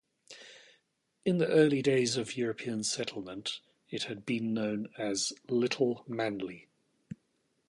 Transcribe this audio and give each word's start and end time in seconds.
In 1.25 1.37
the 1.37 1.45
early 1.45 1.83
days 1.83 2.17
of 2.17 2.35
European 2.35 2.83
Settlement 2.83 3.59
it 3.91 4.05
had 4.05 4.25
been 4.25 4.51
known 4.51 4.91
as 4.97 5.31
Little 5.47 6.03
Manly. 6.07 6.67